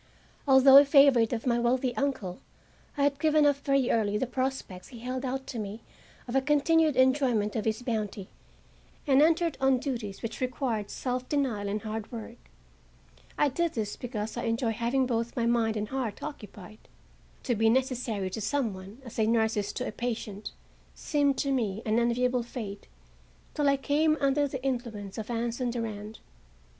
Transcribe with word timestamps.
Although 0.47 0.77
a 0.77 0.83
favorite 0.83 1.31
of 1.31 1.45
my 1.45 1.59
wealthy 1.59 1.95
uncle, 1.95 2.39
I 2.97 3.03
had 3.03 3.19
given 3.19 3.45
up 3.45 3.57
very 3.57 3.91
early 3.91 4.17
the 4.17 4.25
prospects 4.25 4.87
he 4.87 4.97
held 4.97 5.23
out 5.23 5.45
to 5.45 5.59
me 5.59 5.83
of 6.27 6.35
a 6.35 6.41
continued 6.41 6.95
enjoyment 6.95 7.55
of 7.55 7.65
his 7.65 7.83
bounty, 7.83 8.27
and 9.05 9.21
entered 9.21 9.59
on 9.61 9.77
duties 9.77 10.23
which 10.23 10.41
required 10.41 10.89
self 10.89 11.29
denial 11.29 11.69
and 11.69 11.83
hard 11.83 12.11
work. 12.11 12.37
I 13.37 13.47
did 13.49 13.73
this 13.73 13.95
because 13.95 14.37
I 14.37 14.45
enjoy 14.45 14.71
having 14.71 15.05
both 15.05 15.35
my 15.35 15.45
mind 15.45 15.77
and 15.77 15.89
heart 15.89 16.23
occupied. 16.23 16.79
To 17.43 17.53
be 17.53 17.69
necessary 17.69 18.31
to 18.31 18.41
some 18.41 18.73
one, 18.73 19.03
as 19.05 19.19
a 19.19 19.27
nurse 19.27 19.55
is 19.55 19.71
to 19.73 19.87
a 19.87 19.91
patient, 19.91 20.49
seemed 20.95 21.37
to 21.37 21.51
me 21.51 21.83
an 21.85 21.99
enviable 21.99 22.41
fate 22.41 22.87
till 23.53 23.69
I 23.69 23.77
came 23.77 24.17
under 24.19 24.47
the 24.47 24.63
influence 24.63 25.19
of 25.19 25.29
Anson 25.29 25.69
Durand. 25.69 26.17